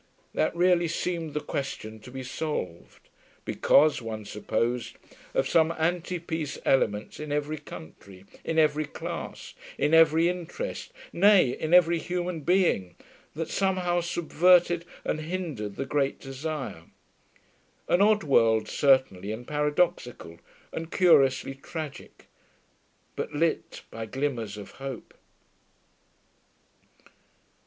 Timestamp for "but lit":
23.15-23.83